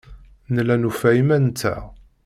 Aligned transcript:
Nella 0.53 0.75
nufa 0.81 1.09
iman-nteɣ. 1.21 1.83